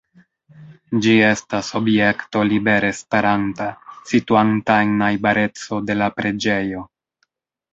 Ĝi 1.05 1.11
estas 1.25 1.67
objekto 1.79 2.43
libere 2.53 2.89
staranta, 3.01 3.67
situanta 4.13 4.79
en 4.87 4.97
najbareco 5.03 5.83
de 5.91 5.99
la 6.01 6.09
preĝejo. 6.19 6.83